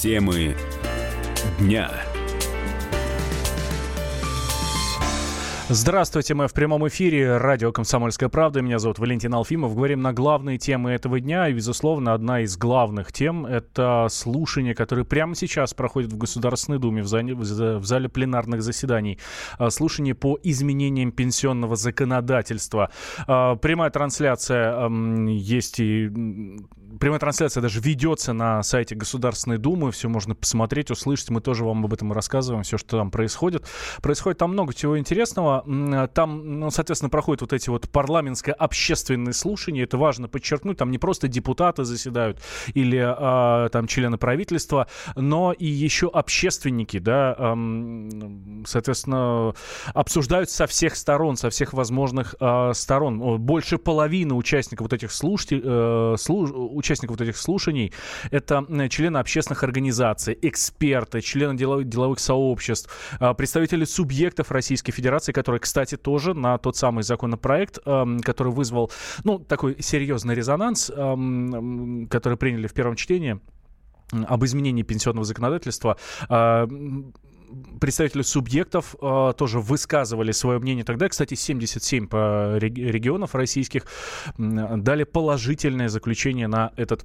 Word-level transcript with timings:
Темы 0.00 0.56
дня. 1.58 1.90
Здравствуйте, 5.72 6.34
мы 6.34 6.48
в 6.48 6.52
прямом 6.52 6.88
эфире. 6.88 7.36
Радио 7.36 7.70
«Комсомольская 7.70 8.28
правда». 8.28 8.60
Меня 8.60 8.80
зовут 8.80 8.98
Валентин 8.98 9.32
Алфимов. 9.32 9.76
Говорим 9.76 10.02
на 10.02 10.12
главные 10.12 10.58
темы 10.58 10.90
этого 10.90 11.20
дня. 11.20 11.46
И, 11.46 11.52
безусловно, 11.52 12.12
одна 12.12 12.40
из 12.40 12.56
главных 12.56 13.12
тем– 13.12 13.46
это 13.46 14.08
слушание, 14.10 14.74
которое 14.74 15.04
прямо 15.04 15.36
сейчас 15.36 15.72
проходит 15.72 16.12
в 16.12 16.18
Государственной 16.18 16.80
Думе 16.80 17.02
в 17.02 17.06
зале, 17.06 17.36
в 17.36 17.84
зале 17.84 18.08
пленарных 18.08 18.62
заседаний. 18.62 19.20
А, 19.58 19.70
слушание 19.70 20.16
по 20.16 20.40
изменениям 20.42 21.12
пенсионного 21.12 21.76
законодательства. 21.76 22.90
А, 23.28 23.54
прямая 23.54 23.90
трансляция 23.90 24.88
есть 25.28 25.78
и 25.78 26.10
прямая 26.98 27.20
трансляция 27.20 27.60
даже 27.60 27.80
ведется 27.80 28.32
на 28.32 28.62
сайте 28.62 28.96
Государственной 28.96 29.58
Думы. 29.58 29.92
Все 29.92 30.08
можно 30.08 30.34
посмотреть, 30.34 30.90
услышать. 30.90 31.30
Мы 31.30 31.40
тоже 31.40 31.64
вам 31.64 31.84
об 31.84 31.94
этом 31.94 32.12
рассказываем, 32.12 32.64
все, 32.64 32.76
что 32.76 32.98
там 32.98 33.12
происходит. 33.12 33.64
Происходит 34.02 34.38
там 34.38 34.50
много 34.50 34.74
чего 34.74 34.98
интересного. 34.98 35.59
Там, 36.14 36.60
ну, 36.60 36.70
соответственно, 36.70 37.10
проходят 37.10 37.42
вот 37.42 37.52
эти 37.52 37.70
вот 37.70 37.88
парламентско-общественные 37.90 39.32
слушания. 39.32 39.84
Это 39.84 39.98
важно 39.98 40.28
подчеркнуть. 40.28 40.78
Там 40.78 40.90
не 40.90 40.98
просто 40.98 41.28
депутаты 41.28 41.84
заседают 41.84 42.40
или 42.74 42.98
а, 43.00 43.68
там 43.68 43.86
члены 43.86 44.18
правительства, 44.18 44.86
но 45.16 45.52
и 45.52 45.66
еще 45.66 46.08
общественники, 46.08 46.98
да, 46.98 47.34
а, 47.38 47.56
соответственно, 48.66 49.54
обсуждают 49.94 50.50
со 50.50 50.66
всех 50.66 50.96
сторон, 50.96 51.36
со 51.36 51.50
всех 51.50 51.72
возможных 51.72 52.34
а, 52.40 52.72
сторон. 52.74 53.38
Больше 53.40 53.78
половины 53.78 54.34
участников 54.34 54.86
вот 54.86 54.92
этих 54.92 55.12
слушателей, 55.12 55.62
э, 55.64 56.16
слуш, 56.18 56.50
участников 56.52 57.18
вот 57.18 57.26
этих 57.26 57.36
слушаний 57.36 57.92
это 58.30 58.64
члены 58.88 59.18
общественных 59.18 59.62
организаций, 59.64 60.38
эксперты, 60.42 61.20
члены 61.20 61.56
деловых, 61.56 62.18
сообществ, 62.18 62.90
а, 63.18 63.34
представители 63.34 63.84
субъектов 63.84 64.50
Российской 64.50 64.92
Федерации, 64.92 65.32
которые 65.32 65.49
который, 65.50 65.60
кстати, 65.60 65.96
тоже 65.96 66.34
на 66.34 66.58
тот 66.58 66.76
самый 66.76 67.02
законопроект, 67.02 67.78
эм, 67.84 68.20
который 68.20 68.52
вызвал, 68.52 68.90
ну, 69.24 69.38
такой 69.38 69.76
серьезный 69.80 70.34
резонанс, 70.34 70.90
эм, 70.90 72.06
который 72.08 72.38
приняли 72.38 72.68
в 72.68 72.72
первом 72.72 72.94
чтении 72.94 73.40
об 74.12 74.44
изменении 74.44 74.82
пенсионного 74.84 75.24
законодательства. 75.24 75.96
Э, 76.28 76.68
представители 77.80 78.22
субъектов 78.22 78.94
э, 79.00 79.32
тоже 79.36 79.60
высказывали 79.60 80.32
свое 80.32 80.58
мнение 80.58 80.84
тогда. 80.84 81.08
Кстати, 81.08 81.34
77 81.34 82.06
по 82.06 82.56
регионов 82.58 83.34
российских 83.34 83.86
дали 84.36 85.04
положительное 85.04 85.88
заключение 85.88 86.48
на 86.48 86.72
этот 86.76 87.04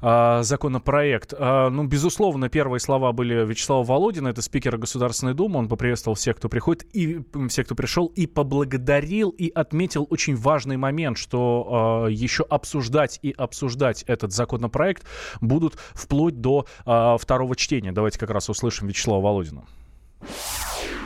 э, 0.00 0.40
законопроект. 0.42 1.34
Э, 1.36 1.68
ну, 1.70 1.84
безусловно, 1.84 2.48
первые 2.48 2.80
слова 2.80 3.12
были 3.12 3.44
Вячеслава 3.44 3.84
Володина, 3.84 4.28
это 4.28 4.42
спикер 4.42 4.76
Государственной 4.76 5.34
Думы. 5.34 5.58
Он 5.58 5.68
поприветствовал 5.68 6.14
всех, 6.16 6.36
кто 6.36 6.48
приходит, 6.48 6.86
и 6.92 7.20
всех, 7.48 7.66
кто 7.66 7.74
пришел, 7.74 8.06
и 8.06 8.26
поблагодарил, 8.26 9.30
и 9.30 9.50
отметил 9.50 10.06
очень 10.10 10.36
важный 10.36 10.76
момент, 10.76 11.18
что 11.18 12.06
э, 12.08 12.12
еще 12.12 12.44
обсуждать 12.44 13.18
и 13.22 13.32
обсуждать 13.32 14.02
этот 14.04 14.32
законопроект 14.32 15.04
будут 15.40 15.78
вплоть 15.94 16.40
до 16.40 16.66
э, 16.84 17.16
второго 17.18 17.56
чтения. 17.56 17.92
Давайте 17.92 18.18
как 18.18 18.30
раз 18.30 18.48
услышим 18.48 18.88
Вячеслава 18.88 19.22
Володина. 19.22 19.64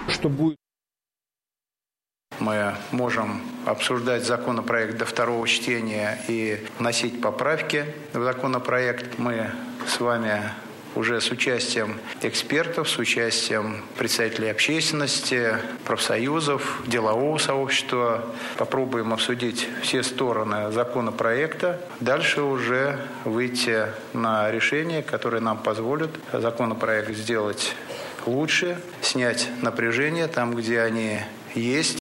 Что 0.08 0.28
будет? 0.28 0.56
Мы 2.38 2.74
можем 2.90 3.40
обсуждать 3.66 4.24
законопроект 4.24 4.96
до 4.98 5.04
второго 5.04 5.46
чтения 5.46 6.18
и 6.28 6.66
вносить 6.78 7.20
поправки 7.20 7.86
в 8.12 8.22
законопроект. 8.22 9.18
Мы 9.18 9.50
с 9.86 10.00
вами 10.00 10.42
уже 10.94 11.20
с 11.20 11.30
участием 11.30 11.98
экспертов, 12.20 12.88
с 12.88 12.98
участием 12.98 13.82
представителей 13.96 14.50
общественности, 14.50 15.56
профсоюзов, 15.84 16.82
делового 16.86 17.38
сообщества. 17.38 18.24
Попробуем 18.58 19.12
обсудить 19.12 19.68
все 19.82 20.02
стороны 20.02 20.70
законопроекта. 20.70 21.80
Дальше 22.00 22.42
уже 22.42 22.98
выйти 23.24 23.86
на 24.12 24.50
решение, 24.50 25.02
которое 25.02 25.40
нам 25.40 25.58
позволит 25.58 26.10
законопроект 26.32 27.10
сделать 27.14 27.74
лучше, 28.26 28.78
снять 29.00 29.48
напряжение 29.62 30.26
там, 30.26 30.54
где 30.54 30.80
они 30.80 31.18
есть. 31.54 31.98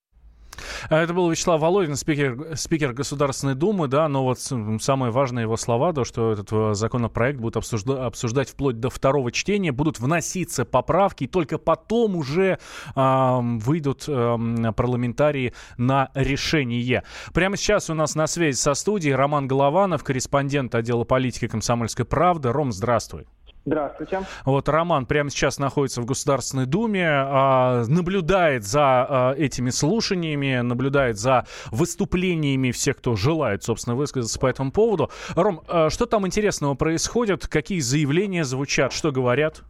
А 0.90 0.98
это 0.98 1.14
был 1.14 1.30
Вячеслав 1.30 1.62
Володин, 1.62 1.96
спикер, 1.96 2.56
спикер 2.56 2.94
Государственной 2.94 3.56
Думы, 3.56 3.88
да, 3.88 4.08
но 4.10 4.24
вот 4.24 4.40
самые 4.40 5.12
важные 5.12 5.44
его 5.44 5.56
слова, 5.56 5.94
то, 5.94 6.04
что 6.04 6.34
этот 6.34 6.52
э, 6.52 6.74
законопроект 6.74 7.40
будут 7.40 7.56
обсужда- 7.56 8.06
обсуждать 8.06 8.50
вплоть 8.50 8.80
до 8.80 8.90
второго 8.90 9.32
чтения, 9.32 9.72
будут 9.72 10.00
вноситься 10.00 10.66
поправки, 10.66 11.26
и 11.26 11.28
только 11.28 11.58
потом 11.58 12.16
уже 12.16 12.58
э, 12.96 13.40
выйдут 13.42 14.06
э, 14.08 14.72
парламентарии 14.76 15.54
на 15.78 16.10
решение. 16.14 17.04
Прямо 17.34 17.58
сейчас 17.58 17.90
у 17.90 17.94
нас 17.94 18.16
на 18.16 18.28
связи 18.28 18.58
со 18.58 18.74
студией 18.74 19.16
Роман 19.16 19.48
Голованов, 19.48 20.04
корреспондент 20.04 20.76
отдела 20.76 21.04
политики 21.04 21.48
комсомольской 21.48 22.06
правды. 22.06 22.52
Ром, 22.52 22.72
здравствуй. 22.72 23.28
Здравствуйте. 23.64 24.22
Вот 24.44 24.68
Роман 24.70 25.06
прямо 25.06 25.30
сейчас 25.30 25.60
находится 25.60 26.02
в 26.02 26.06
Государственной 26.06 26.66
Думе, 26.66 27.08
а, 27.08 27.84
наблюдает 27.88 28.64
за 28.64 28.82
а, 28.82 29.34
этими 29.34 29.70
слушаниями, 29.70 30.62
наблюдает 30.62 31.20
за 31.20 31.46
выступлениями 31.70 32.72
всех, 32.72 32.98
кто 32.98 33.16
желает, 33.16 33.64
собственно, 33.64 33.96
высказаться 33.96 34.40
по 34.40 34.48
этому 34.48 34.72
поводу. 34.72 35.12
Ром, 35.36 35.62
а, 35.68 35.92
что 35.92 36.08
там 36.08 36.26
интересного 36.26 36.74
происходит? 36.74 37.48
Какие 37.48 37.82
заявления 37.82 38.46
звучат? 38.46 38.94
Что 38.94 39.12
говорят? 39.12 39.62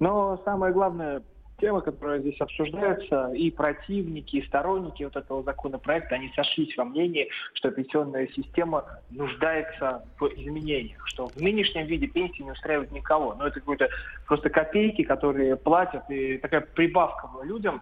Но 0.00 0.40
самое 0.44 0.72
главное, 0.72 1.22
тема, 1.64 1.80
которая 1.80 2.20
здесь 2.20 2.38
обсуждается, 2.40 3.32
и 3.32 3.50
противники, 3.50 4.36
и 4.36 4.46
сторонники 4.46 5.02
вот 5.02 5.16
этого 5.16 5.42
законопроекта, 5.42 6.16
они 6.16 6.30
сошлись 6.36 6.76
во 6.76 6.84
мнении, 6.84 7.30
что 7.54 7.70
пенсионная 7.70 8.28
система 8.36 8.84
нуждается 9.10 10.04
в 10.20 10.26
изменениях, 10.26 11.00
что 11.06 11.28
в 11.28 11.36
нынешнем 11.36 11.86
виде 11.86 12.06
пенсии 12.06 12.42
не 12.42 12.50
устраивает 12.50 12.92
никого. 12.92 13.34
Но 13.34 13.46
это 13.46 13.60
какие-то 13.60 13.88
просто 14.26 14.50
копейки, 14.50 15.04
которые 15.04 15.56
платят, 15.56 16.02
и 16.10 16.36
такая 16.36 16.60
прибавка 16.60 17.30
людям, 17.42 17.80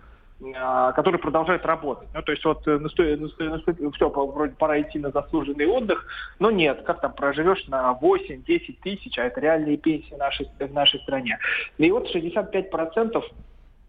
а, 0.56 0.92
которые 0.92 1.21
продолжают 1.21 1.66
работать. 1.66 2.09
Ну, 2.15 2.22
то 2.22 2.31
есть 2.31 2.44
вот 2.44 2.65
наступит, 2.65 3.21
наступит, 3.21 3.94
все, 3.97 4.09
вроде 4.09 4.54
пора 4.54 4.81
идти 4.81 5.00
на 5.00 5.10
заслуженный 5.10 5.66
отдых, 5.66 6.06
но 6.38 6.53
нет, 6.53 6.82
как 6.82 7.00
там 7.00 7.15
проживешь 7.15 7.66
на 7.66 7.98
8-10 8.00 8.76
тысяч, 8.81 9.19
а 9.19 9.25
это 9.25 9.41
реальные 9.41 9.76
пенсии 9.76 10.15
в 10.15 10.19
нашей, 10.19 10.48
в 10.60 10.72
нашей 10.72 11.00
стране. 11.00 11.37
И 11.78 11.91
вот 11.91 12.15
65% 12.15 13.22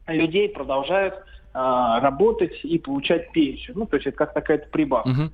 людей 0.07 0.49
продолжают 0.49 1.15
а, 1.53 1.99
работать 1.99 2.59
и 2.63 2.79
получать 2.79 3.31
пенсию. 3.31 3.77
Ну, 3.77 3.85
то 3.85 3.97
есть 3.97 4.07
это 4.07 4.17
как 4.17 4.33
такая-то 4.33 4.67
прибавка. 4.69 5.09
Uh-huh. 5.09 5.31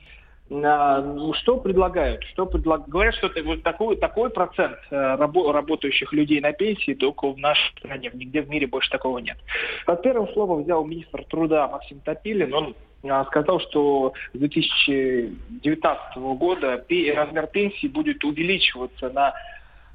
А, 0.52 1.34
что 1.36 1.58
предлагают? 1.58 2.24
Что 2.26 2.46
предлаг... 2.46 2.88
Говорят, 2.88 3.16
что 3.16 3.28
это 3.28 3.44
вот 3.44 3.64
такой, 3.64 3.96
такой 3.98 4.30
процент 4.30 4.78
а, 4.92 5.16
рабо- 5.18 5.52
работающих 5.52 6.12
людей 6.12 6.42
на 6.42 6.52
пенсии 6.54 6.94
только 6.94 7.32
в 7.32 7.38
нашей 7.38 7.72
стране. 7.78 8.12
Нигде 8.14 8.42
в 8.42 8.50
мире 8.50 8.68
больше 8.68 8.90
такого 8.90 9.20
нет. 9.20 9.38
Под 9.86 10.02
первым 10.02 10.28
словом 10.34 10.64
взял 10.64 10.84
министр 10.86 11.24
труда 11.26 11.68
Максим 11.68 12.00
Топилин. 12.00 12.54
Он 12.54 12.76
а, 13.04 13.26
сказал, 13.26 13.60
что 13.60 14.14
с 14.34 14.38
2019 14.38 16.18
года 16.18 16.84
размер 17.16 17.48
пенсии 17.48 17.88
будет 17.88 18.24
увеличиваться 18.24 19.10
на 19.10 19.34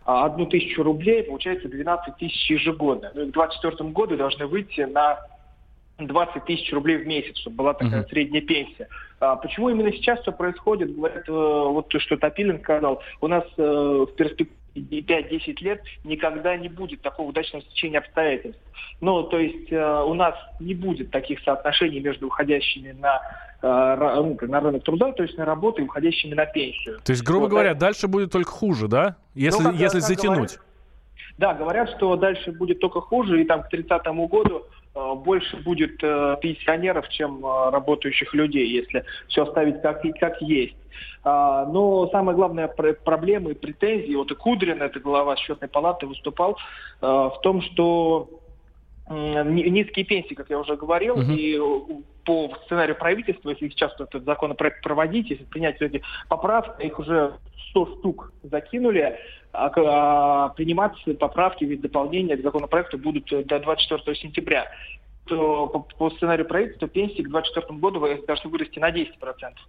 одну 0.04 0.46
тысячу 0.46 0.82
рублей, 0.82 1.22
получается 1.22 1.68
12 1.68 2.16
тысяч 2.16 2.50
ежегодно. 2.50 3.10
Ну, 3.14 3.28
к 3.28 3.32
2024 3.32 3.90
году 3.90 4.16
должны 4.16 4.46
выйти 4.46 4.82
на 4.82 5.18
20 5.98 6.44
тысяч 6.44 6.72
рублей 6.72 6.96
в 6.98 7.06
месяц, 7.06 7.36
чтобы 7.38 7.56
была 7.56 7.74
такая 7.74 8.02
uh-huh. 8.02 8.08
средняя 8.08 8.42
пенсия. 8.42 8.88
А 9.20 9.36
почему 9.36 9.70
именно 9.70 9.92
сейчас 9.92 10.20
все 10.20 10.32
происходит? 10.32 10.94
Говорят, 10.94 11.28
э, 11.28 11.32
вот 11.32 11.88
то, 11.88 12.00
что 12.00 12.16
Топилин 12.16 12.60
сказал, 12.60 13.00
у 13.20 13.28
нас 13.28 13.44
э, 13.56 13.62
в 13.62 14.14
перспективе 14.16 14.58
5-10 14.74 15.54
лет 15.60 15.82
никогда 16.02 16.56
не 16.56 16.68
будет 16.68 17.00
такого 17.00 17.28
удачного 17.28 17.64
стечения 17.64 18.00
обстоятельств. 18.00 18.60
Ну, 19.00 19.22
то 19.22 19.38
есть 19.38 19.70
э, 19.70 20.02
у 20.02 20.14
нас 20.14 20.34
не 20.58 20.74
будет 20.74 21.10
таких 21.10 21.40
соотношений 21.44 22.00
между 22.00 22.26
уходящими 22.26 22.90
на, 22.90 23.20
на 23.66 24.60
рынок 24.60 24.84
труда, 24.84 25.12
то 25.12 25.22
есть 25.22 25.38
на 25.38 25.44
работу 25.44 25.82
и 25.82 25.84
уходящими 25.84 26.34
на 26.34 26.46
пенсию. 26.46 26.98
То 27.04 27.12
есть, 27.12 27.22
грубо 27.24 27.44
вот, 27.44 27.50
говоря, 27.50 27.74
дальше 27.74 28.08
будет 28.08 28.32
только 28.32 28.50
хуже, 28.50 28.88
да? 28.88 29.16
Если, 29.34 29.62
ну, 29.62 29.70
как, 29.70 29.80
если 29.80 30.00
как 30.00 30.08
затянуть. 30.08 30.36
Говорят, 30.36 30.60
да, 31.38 31.54
говорят, 31.54 31.90
что 31.90 32.16
дальше 32.16 32.52
будет 32.52 32.80
только 32.80 33.00
хуже, 33.00 33.40
и 33.40 33.44
там 33.44 33.62
к 33.62 33.68
30 33.68 34.04
году 34.28 34.64
Э, 34.94 35.14
больше 35.14 35.56
будет 35.58 36.02
э, 36.02 36.36
пенсионеров, 36.40 37.08
чем 37.08 37.44
э, 37.44 37.70
работающих 37.70 38.32
людей, 38.32 38.68
если 38.68 39.04
все 39.28 39.42
оставить 39.42 39.82
как, 39.82 40.02
как 40.20 40.40
есть. 40.40 40.76
А, 41.24 41.66
но 41.66 42.08
самая 42.10 42.36
главная 42.36 42.68
проблема 42.68 43.50
и 43.50 43.54
претензии, 43.54 44.14
вот 44.14 44.30
и 44.30 44.34
Кудрин, 44.34 44.80
это 44.82 45.00
глава 45.00 45.36
счетной 45.36 45.68
палаты, 45.68 46.06
выступал 46.06 46.56
в 47.00 47.38
том, 47.42 47.62
что 47.62 48.28
низкие 49.10 50.04
пенсии, 50.04 50.34
как 50.34 50.50
я 50.50 50.58
уже 50.58 50.76
говорил, 50.76 51.16
uh-huh. 51.16 51.34
и 51.34 51.60
по 52.24 52.50
сценарию 52.64 52.96
правительства, 52.96 53.50
если 53.50 53.68
сейчас 53.68 53.92
этот 54.00 54.24
законопроект 54.24 54.82
проводить, 54.82 55.28
если 55.28 55.44
принять 55.44 55.80
эти 55.82 56.02
поправки, 56.28 56.86
их 56.86 56.98
уже 56.98 57.34
100 57.70 57.98
штук 57.98 58.32
закинули, 58.42 59.18
а, 59.52 59.70
а 59.76 60.48
приниматься 60.50 61.14
поправки, 61.14 61.64
ведь 61.64 61.82
дополнения 61.82 62.36
к 62.36 62.42
законопроекту 62.42 62.96
будут 62.98 63.28
до 63.46 63.58
24 63.58 64.16
сентября 64.16 64.66
то 65.26 65.68
по, 65.68 65.80
по 65.80 66.10
сценарию 66.10 66.46
правительства 66.46 66.88
пенсии 66.88 67.22
к 67.22 67.28
2024 67.28 67.78
году 67.78 68.00
должны 68.26 68.50
вырасти 68.50 68.78
на 68.78 68.90
10%. 68.90 69.06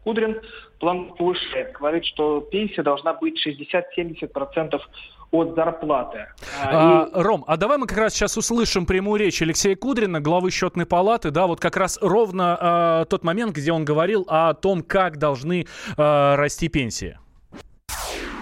Кудрин 0.03 0.41
план 0.79 1.13
повышает, 1.15 1.71
говорит, 1.73 2.05
что 2.05 2.41
пенсия 2.41 2.83
должна 2.83 3.13
быть 3.13 3.35
60-70% 3.45 4.81
от 5.35 5.55
зарплаты. 5.55 6.27
А, 6.63 7.07
и... 7.07 7.21
Ром, 7.21 7.43
а 7.47 7.57
давай 7.57 7.77
мы 7.77 7.87
как 7.87 7.97
раз 7.97 8.13
сейчас 8.13 8.37
услышим 8.37 8.85
прямую 8.85 9.19
речь 9.19 9.41
Алексея 9.41 9.75
Кудрина, 9.75 10.21
главы 10.21 10.51
счетной 10.51 10.85
палаты, 10.85 11.31
да, 11.31 11.47
вот 11.47 11.59
как 11.59 11.77
раз 11.77 11.97
ровно 12.01 12.57
а, 12.59 13.05
тот 13.05 13.23
момент, 13.23 13.55
где 13.55 13.71
он 13.71 13.85
говорил 13.85 14.25
о 14.27 14.53
том, 14.53 14.81
как 14.81 15.17
должны 15.17 15.67
а, 15.97 16.35
расти 16.35 16.67
пенсии 16.67 17.17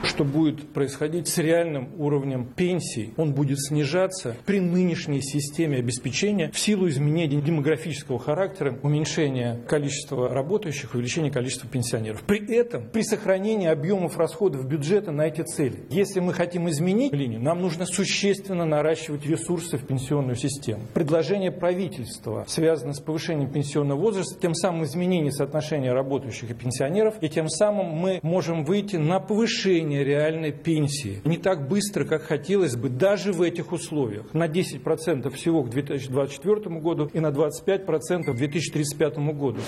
что 0.04 0.24
будет 0.24 0.70
происходить 0.70 1.28
с 1.28 1.38
реальным 1.38 1.90
уровнем 1.98 2.46
пенсий. 2.46 3.14
Он 3.18 3.34
будет 3.34 3.60
снижаться 3.60 4.36
при 4.46 4.60
нынешней 4.60 5.22
системе 5.22 5.78
обеспечения 5.78 6.52
в 6.52 6.60
силу 6.60 6.88
изменений 6.90 7.42
демографического 7.42 8.20
характера, 8.20 8.78
уменьшения 8.84 9.60
количества 9.68 10.30
работающих, 10.30 10.94
увеличения 10.94 11.32
количества 11.32 11.70
пенсионеров. 11.70 12.22
При 12.24 12.54
этом, 12.54 12.84
при 12.92 13.04
сохранении 13.04 13.68
объемов 13.68 14.18
расходов 14.18 14.66
бюджета 14.68 15.12
на 15.12 15.28
эти 15.28 15.42
цели, 15.42 15.86
если 15.90 16.20
мы 16.20 16.34
хотим 16.34 16.70
изменить 16.70 17.14
линию, 17.14 17.42
нам 17.42 17.62
нужно 17.62 17.86
существенно 17.86 18.66
наращивать 18.66 19.26
ресурсы 19.26 19.78
в 19.78 19.86
пенсионную 19.86 20.36
систему. 20.36 20.84
Предложение 20.94 21.52
правительства 21.52 22.44
связано 22.48 22.94
с 22.94 23.00
повышением 23.00 23.52
пенсионного 23.52 24.00
возраста, 24.00 24.40
тем 24.40 24.54
самым 24.54 24.84
изменение 24.84 25.32
соотношения 25.32 25.94
работающих 25.94 26.52
и 26.52 26.54
пенсионеров, 26.54 27.16
и 27.22 27.30
тем 27.30 27.48
самым 27.48 27.88
мы 27.88 28.20
можем 28.22 28.66
выйти 28.66 28.98
на 28.98 29.20
повышение 29.20 29.93
повышение 29.94 30.04
реальной 30.04 30.52
пенсии. 30.52 31.22
Не 31.26 31.38
так 31.38 31.68
быстро, 31.68 32.06
как 32.06 32.24
хотелось 32.24 32.76
бы, 32.76 32.90
даже 32.90 33.32
в 33.32 33.42
этих 33.42 33.72
условиях. 33.72 34.34
На 34.34 34.48
10% 34.48 35.30
всего 35.32 35.64
к 35.64 35.70
2024 35.70 36.80
году 36.80 37.10
и 37.14 37.20
на 37.20 37.28
25% 37.28 38.24
к 38.24 38.36
2035 38.36 39.18
году. 39.34 39.60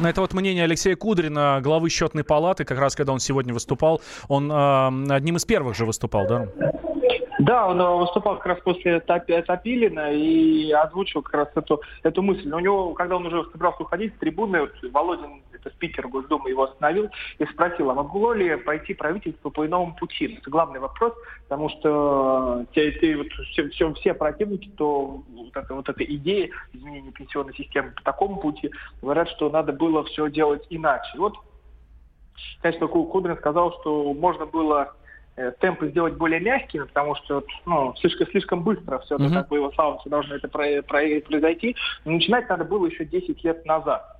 Это 0.00 0.20
вот 0.20 0.34
мнение 0.34 0.64
Алексея 0.64 0.96
Кудрина, 0.96 1.60
главы 1.62 1.90
счетной 1.90 2.24
палаты, 2.24 2.64
как 2.64 2.78
раз 2.78 2.94
когда 2.94 3.12
он 3.12 3.20
сегодня 3.20 3.52
выступал. 3.52 4.00
Он 4.28 4.50
э, 4.50 5.14
одним 5.14 5.36
из 5.36 5.44
первых 5.44 5.76
же 5.76 5.84
выступал, 5.86 6.26
да? 6.26 6.48
Да, 7.38 7.68
он 7.68 7.80
э, 7.80 7.96
выступал 7.96 8.36
как 8.36 8.46
раз 8.46 8.60
после 8.60 8.98
Топилина 9.00 10.12
и 10.12 10.72
озвучил 10.72 11.22
как 11.22 11.34
раз 11.34 11.48
эту, 11.54 11.80
эту 12.02 12.20
мысль. 12.20 12.48
Но 12.48 12.56
у 12.56 12.60
него, 12.60 12.94
когда 12.94 13.16
он 13.16 13.26
уже 13.26 13.48
собрался 13.52 13.82
уходить 13.82 14.14
с 14.14 14.18
трибуны, 14.18 14.68
Володин, 14.90 15.42
это 15.52 15.70
спикер 15.70 16.08
Госдумы, 16.08 16.50
его 16.50 16.64
остановил 16.64 17.08
и 17.38 17.44
спросил, 17.46 17.90
а 17.90 17.94
могло 17.94 18.32
ли 18.32 18.56
пойти 18.56 18.92
правительство 18.92 19.50
по 19.50 19.64
иному 19.64 19.94
пути? 19.94 20.36
Это 20.40 20.50
главный 20.50 20.80
вопрос, 20.80 21.12
потому 21.48 21.68
что 21.68 22.64
те, 22.74 22.90
те, 22.98 23.16
вот, 23.16 23.28
все, 23.28 23.68
все, 23.68 23.92
все 23.94 24.14
противники, 24.14 24.70
то 24.76 25.22
вот 25.30 25.56
эта, 25.56 25.74
вот 25.74 25.88
эта 25.88 26.04
идея 26.04 26.50
изменения 26.72 27.12
пенсионной 27.12 27.54
системы 27.54 27.92
по 27.92 28.02
такому 28.02 28.40
пути 28.40 28.70
говорят, 29.00 29.28
что 29.30 29.48
надо 29.48 29.72
было 29.72 30.02
все 30.04 30.28
делать 30.28 30.66
иначе. 30.70 31.16
Вот, 31.16 31.34
конечно, 32.62 32.88
Кудрин 32.88 33.36
сказал, 33.36 33.72
что 33.80 34.12
можно 34.12 34.44
было 34.44 34.94
Э, 35.07 35.07
темпы 35.60 35.88
сделать 35.88 36.14
более 36.14 36.40
мягкими, 36.40 36.84
потому 36.84 37.14
что 37.16 37.44
ну, 37.66 37.94
слишком, 38.00 38.26
слишком 38.28 38.62
быстро 38.62 38.98
все 39.00 39.16
mm-hmm. 39.16 39.32
как 39.32 39.48
бы 39.48 39.56
его 39.56 39.72
слава, 39.72 40.00
должно 40.06 40.36
это 40.36 40.48
про, 40.48 40.82
про, 40.82 41.02
произойти. 41.20 41.76
Но 42.04 42.12
начинать 42.12 42.48
надо 42.48 42.64
было 42.64 42.86
еще 42.86 43.04
10 43.04 43.44
лет 43.44 43.64
назад. 43.64 44.18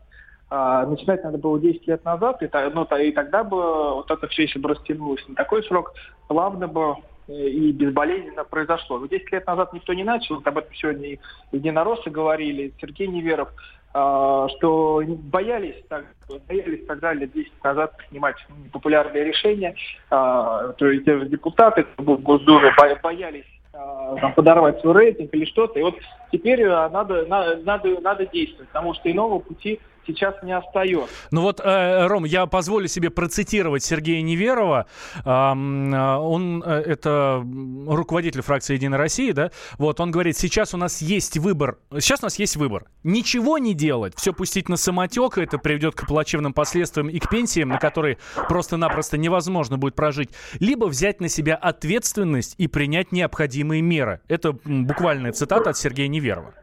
А, 0.51 0.87
начинать 0.87 1.23
надо 1.25 1.37
было 1.37 1.61
10 1.61 1.87
лет 1.87 2.05
назад, 2.05 2.43
и, 2.43 2.49
ну, 2.73 2.85
и 2.85 3.13
тогда 3.13 3.45
бы 3.45 3.97
вот 3.97 4.11
это 4.11 4.27
все, 4.29 4.43
если 4.43 4.59
бы 4.59 4.71
растянулось 4.71 5.23
на 5.29 5.35
такой 5.35 5.63
срок, 5.65 5.93
плавно 6.27 6.67
бы 6.69 6.97
э, 7.29 7.33
и 7.33 7.71
безболезненно 7.73 8.45
произошло. 8.45 8.99
Но 8.99 9.07
10 9.07 9.31
лет 9.31 9.47
назад 9.47 9.75
никто 9.75 9.93
не 9.93 10.05
начал, 10.05 10.41
об 10.43 10.59
этом 10.59 10.75
сегодня 10.75 11.09
и 11.09 11.19
единороссы 11.53 12.09
говорили, 12.09 12.73
Сергей 12.81 13.09
Неверов, 13.09 13.51
что 13.91 15.03
боялись, 15.07 15.83
так, 15.89 16.05
боялись 16.47 16.87
тогда 16.87 17.15
лет 17.15 17.33
10 17.33 17.53
назад 17.65 17.97
принимать 17.97 18.37
непопулярные 18.65 19.25
решения, 19.25 19.75
а, 20.11 20.73
то 20.75 20.87
есть 20.87 21.05
депутаты 21.31 21.87
в 21.97 22.17
Госдуме 22.21 22.73
боялись 23.03 23.47
а, 23.73 24.17
там, 24.17 24.35
подорвать 24.35 24.81
свой 24.81 24.95
рейтинг 24.95 25.33
или 25.33 25.47
что-то. 25.47 25.79
И 25.79 25.83
вот 25.83 25.95
теперь 26.31 26.67
надо, 26.67 27.27
надо, 27.27 27.57
надо 28.01 28.27
действовать, 28.27 28.69
потому 28.69 28.95
что 28.95 29.11
иного 29.11 29.39
пути 29.39 29.81
сейчас 30.09 30.35
не 30.43 30.57
остается. 30.57 31.15
Ну 31.31 31.43
вот, 31.43 31.61
э, 31.63 32.07
Ром, 32.07 32.25
я 32.25 32.47
позволю 32.47 32.89
себе 32.89 33.11
процитировать 33.11 33.85
Сергея 33.85 34.23
Неверова. 34.23 34.87
Э, 35.25 35.53
он, 35.53 36.63
э, 36.65 36.83
это 36.87 37.45
руководитель 37.87 38.43
фракции 38.43 38.75
«Единая 38.75 38.99
Россия», 38.99 39.33
да? 39.33 39.51
Вот, 39.77 40.01
он 40.01 40.11
говорит, 40.11 40.37
сейчас 40.37 40.75
у 40.75 40.77
нас 40.77 41.01
есть 41.03 41.37
выбор, 41.37 41.79
сейчас 42.01 42.21
у 42.23 42.27
нас 42.27 42.39
есть 42.39 42.57
выбор. 42.57 42.87
Ничего 43.05 43.59
не 43.59 43.75
делать, 43.75 44.15
все 44.17 44.33
пустить 44.33 44.69
на 44.69 44.77
самотек, 44.77 45.39
это 45.39 45.59
приведет 45.59 45.95
к 45.95 46.07
плачевным 46.07 46.53
последствиям 46.53 47.09
и 47.09 47.19
к 47.19 47.29
пенсиям, 47.29 47.69
на 47.69 47.79
которые 47.79 48.19
просто-напросто 48.49 49.19
невозможно 49.19 49.77
будет 49.77 49.95
прожить. 49.95 50.31
Либо 50.59 50.87
взять 50.87 51.21
на 51.21 51.29
себя 51.29 51.55
ответственность 51.55 52.55
и 52.59 52.67
принять 52.67 53.13
необходимые 53.13 53.83
меры. 53.83 54.21
Это 54.29 54.53
буквальная 54.65 55.33
цитата 55.33 55.71
от 55.71 55.77
Сергея 55.77 56.09
Неверова. 56.09 56.55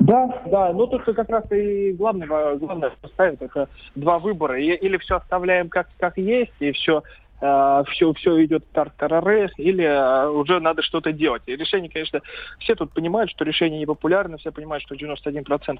Да, 0.00 0.42
да, 0.46 0.72
ну 0.72 0.86
тут 0.86 1.04
как 1.04 1.28
раз 1.28 1.44
и 1.52 1.92
главное, 1.92 2.26
главное 2.56 2.92
ставит 3.12 3.42
это 3.42 3.68
два 3.94 4.18
выбора. 4.18 4.58
Или 4.58 4.96
все 4.96 5.16
оставляем 5.16 5.68
как, 5.68 5.88
как 5.98 6.16
есть, 6.18 6.52
и 6.58 6.72
все 6.72 7.02
Uh, 7.42 7.86
все, 7.88 8.12
все 8.12 8.44
идет 8.44 8.70
тар-тарары, 8.70 9.48
или 9.56 9.82
uh, 9.82 10.30
уже 10.30 10.60
надо 10.60 10.82
что-то 10.82 11.10
делать. 11.10 11.40
И 11.46 11.56
решение, 11.56 11.90
конечно, 11.90 12.20
все 12.58 12.74
тут 12.74 12.92
понимают, 12.92 13.30
что 13.30 13.46
решение 13.46 13.80
непопулярно, 13.80 14.36
все 14.36 14.52
понимают, 14.52 14.84
что 14.84 14.94
91% 14.94 15.48
uh, 15.48 15.78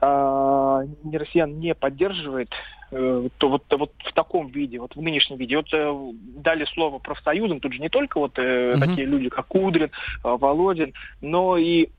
а, 0.00 0.80
не 1.04 1.18
россиян 1.18 1.60
не 1.60 1.76
поддерживает, 1.76 2.50
то 2.90 3.30
вот, 3.48 3.62
вот 3.70 3.92
в 4.04 4.12
таком 4.12 4.48
виде, 4.48 4.80
вот 4.80 4.96
в 4.96 5.00
нынешнем 5.00 5.36
виде. 5.36 5.56
Вот 5.56 5.68
дали 5.70 6.64
слово 6.64 6.98
профсоюзам, 6.98 7.60
тут 7.60 7.74
же 7.74 7.80
не 7.80 7.88
только 7.88 8.18
вот 8.18 8.36
mm-hmm. 8.36 8.80
такие 8.80 9.06
люди, 9.06 9.28
как 9.28 9.46
Кудрин, 9.46 9.92
Володин, 10.24 10.94
но 11.20 11.58
и 11.58 11.90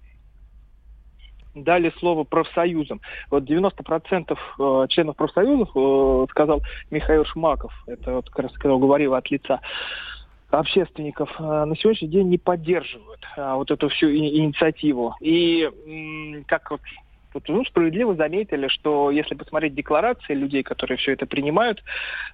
дали 1.56 1.92
слово 2.00 2.24
профсоюзам. 2.24 3.02
Вот 3.30 3.44
90% 3.44 4.38
э, 4.60 4.88
членов 4.90 5.16
профсоюзов, 5.16 5.70
э, 5.76 6.26
сказал 6.32 6.62
Михаил 6.92 7.26
Шмаков, 7.26 7.74
это 7.88 8.16
вот 8.16 8.30
как 8.30 8.46
раз 8.46 8.54
когда 8.54 8.78
говорил 8.78 9.14
от 9.14 9.30
лица 9.30 9.60
общественников, 10.50 11.30
э, 11.40 11.44
на 11.44 11.76
сегодняшний 11.76 12.10
день 12.10 12.30
не 12.30 12.38
поддерживают 12.38 13.26
вот 13.36 13.72
эту 13.72 13.90
всю 13.90 14.12
инициативу. 14.12 15.16
И 15.20 15.70
как 16.48 16.72
вот 16.72 16.82
вот, 17.34 17.48
ну, 17.48 17.66
справедливо 17.66 18.14
заметили, 18.14 18.68
что 18.68 19.10
если 19.10 19.34
посмотреть 19.34 19.74
декларации 19.74 20.36
людей, 20.36 20.62
которые 20.62 20.98
все 20.98 21.14
это 21.14 21.26
принимают, 21.26 21.84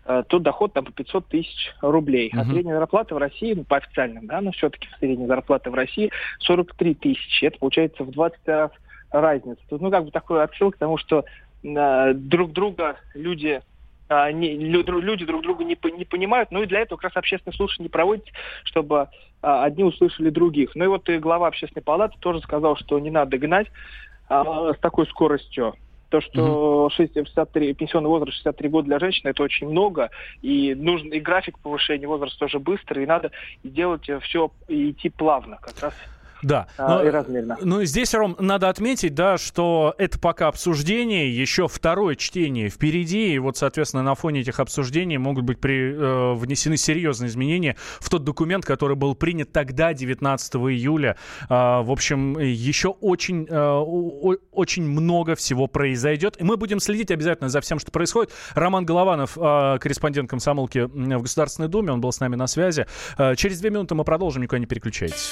то 0.03 0.39
доход 0.39 0.73
там 0.73 0.83
по 0.83 0.91
500 0.91 1.25
тысяч 1.27 1.73
рублей. 1.79 2.29
Uh-huh. 2.35 2.41
А 2.41 2.43
средняя 2.43 2.77
зарплата 2.77 3.15
в 3.15 3.17
России, 3.17 3.53
ну, 3.53 3.63
по 3.63 3.77
официальным, 3.77 4.27
да, 4.27 4.41
но 4.41 4.51
все-таки 4.51 4.89
средняя 4.99 5.29
зарплата 5.29 5.71
в 5.71 5.73
России 5.73 6.11
43 6.39 6.95
тысячи. 6.95 7.45
Это 7.45 7.57
получается 7.59 8.03
в 8.03 8.11
20 8.11 8.39
раз 8.47 8.71
разница. 9.11 9.61
Тут, 9.69 9.81
ну, 9.81 9.91
как 9.91 10.05
бы 10.05 10.11
такой 10.11 10.43
отсыл 10.43 10.71
к 10.71 10.77
тому, 10.77 10.97
что 10.97 11.25
э, 11.63 12.13
друг 12.13 12.53
друга 12.53 12.97
люди 13.13 13.61
э, 14.09 14.31
не, 14.31 14.57
люди 14.57 15.25
друг 15.25 15.43
друга 15.43 15.63
не, 15.63 15.77
не 15.97 16.05
понимают, 16.05 16.51
ну 16.51 16.63
и 16.63 16.67
для 16.67 16.81
этого 16.81 16.97
как 16.97 17.11
раз 17.11 17.17
общественное 17.17 17.55
слушание 17.55 17.89
не 17.93 18.23
чтобы 18.63 18.97
э, 18.97 19.05
одни 19.41 19.83
услышали 19.83 20.29
других. 20.29 20.71
Ну 20.75 20.85
и 20.85 20.87
вот 20.87 21.09
и 21.09 21.17
глава 21.17 21.47
общественной 21.47 21.83
палаты 21.83 22.17
тоже 22.19 22.41
сказал, 22.41 22.75
что 22.75 22.99
не 22.99 23.11
надо 23.11 23.37
гнать 23.37 23.67
э, 24.29 24.73
с 24.75 24.79
такой 24.79 25.07
скоростью. 25.07 25.75
То, 26.09 26.21
что 26.21 26.89
63, 26.89 27.75
пенсионный 27.75 28.09
возраст 28.09 28.37
63 28.37 28.69
года 28.69 28.87
для 28.87 28.97
женщин, 28.97 29.29
это 29.29 29.43
очень 29.43 29.69
много, 29.69 30.09
и 30.41 30.73
нужен 30.73 31.09
и 31.09 31.19
график 31.19 31.59
повышения 31.59 32.07
возраста 32.07 32.39
тоже 32.39 32.57
быстрый, 32.57 33.03
и 33.03 33.05
надо 33.05 33.29
делать 33.63 34.09
все 34.23 34.51
и 34.67 34.89
идти 34.89 35.09
плавно, 35.09 35.59
как 35.61 35.79
раз 35.79 35.93
да. 36.41 36.67
А, 36.77 36.99
но, 36.99 37.03
и 37.03 37.09
размерно. 37.09 37.57
Ну, 37.61 37.83
здесь, 37.83 38.13
Ром, 38.13 38.35
надо 38.39 38.69
отметить, 38.69 39.13
да, 39.13 39.37
что 39.37 39.93
это 39.97 40.19
пока 40.19 40.47
обсуждение, 40.47 41.35
еще 41.35 41.67
второе 41.67 42.15
чтение 42.15 42.69
впереди, 42.69 43.33
и 43.33 43.39
вот, 43.39 43.57
соответственно, 43.57 44.03
на 44.03 44.15
фоне 44.15 44.41
этих 44.41 44.59
обсуждений 44.59 45.17
могут 45.17 45.43
быть 45.43 45.59
при, 45.59 45.93
э, 45.93 46.33
внесены 46.35 46.77
серьезные 46.77 47.29
изменения 47.29 47.75
в 47.99 48.09
тот 48.09 48.23
документ, 48.23 48.65
который 48.65 48.95
был 48.95 49.15
принят 49.15 49.51
тогда, 49.51 49.93
19 49.93 50.55
июля. 50.71 51.17
Э, 51.49 51.81
в 51.81 51.91
общем, 51.91 52.37
еще 52.39 52.89
очень, 52.89 53.45
э, 53.49 54.35
очень 54.51 54.83
много 54.83 55.35
всего 55.35 55.67
произойдет, 55.67 56.39
и 56.39 56.43
мы 56.43 56.57
будем 56.57 56.79
следить 56.79 57.11
обязательно 57.11 57.49
за 57.49 57.61
всем, 57.61 57.79
что 57.79 57.91
происходит. 57.91 58.31
Роман 58.53 58.85
Голованов, 58.85 59.37
э, 59.37 59.77
корреспондент 59.79 60.29
комсомолки 60.29 60.79
в 60.79 61.21
Государственной 61.21 61.67
Думе, 61.67 61.91
он 61.91 62.01
был 62.01 62.11
с 62.11 62.19
нами 62.19 62.35
на 62.35 62.47
связи. 62.47 62.85
Э, 63.17 63.35
через 63.35 63.59
две 63.59 63.69
минуты 63.69 63.95
мы 63.95 64.03
продолжим, 64.03 64.41
никуда 64.43 64.59
не 64.59 64.65
переключайтесь. 64.65 65.31